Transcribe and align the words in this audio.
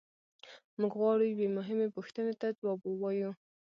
موږ 0.79 0.91
غواړو 0.99 1.23
یوې 1.31 1.47
مهمې 1.57 1.87
پوښتنې 1.95 2.33
ته 2.41 2.47
ځواب 2.59 2.79
ووایو. 2.85 3.31